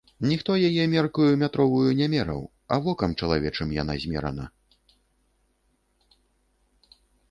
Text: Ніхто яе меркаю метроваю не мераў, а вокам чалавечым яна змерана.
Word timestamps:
Ніхто 0.29 0.51
яе 0.69 0.85
меркаю 0.93 1.27
метроваю 1.43 1.91
не 2.01 2.07
мераў, 2.15 2.41
а 2.75 2.81
вокам 2.89 3.11
чалавечым 3.23 3.77
яна 3.79 4.01
змерана. 4.07 4.51